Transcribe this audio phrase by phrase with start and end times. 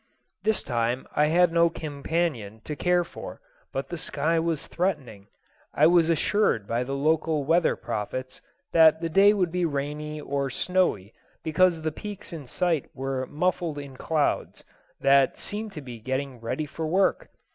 [0.41, 3.39] This time I had no companion to care for,
[3.71, 5.27] but the sky was threatening.
[5.75, 8.41] I was assured by the local weather prophets
[8.71, 13.77] that the day would be rainy or snowy because the peaks in sight were muffled
[13.77, 14.63] in clouds
[14.99, 17.29] that seemed to be getting ready for work.